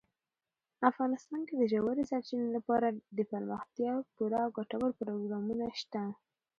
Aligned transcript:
افغانستان 0.89 1.41
کې 1.47 1.55
د 1.57 1.63
ژورې 1.73 2.03
سرچینې 2.11 2.49
لپاره 2.57 2.85
دپرمختیا 3.19 3.91
پوره 4.15 4.39
او 4.45 4.49
ګټور 4.57 4.91
پروګرامونه 5.01 5.65
شته. 5.79 6.03